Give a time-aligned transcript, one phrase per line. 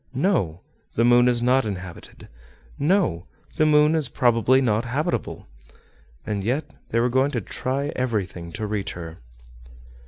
[0.15, 0.61] No!
[0.95, 2.27] the moon is not inhabited;
[2.79, 3.27] no!
[3.57, 5.45] the moon is probably not habitable.
[6.25, 9.19] And yet they were going to try everything to reach her.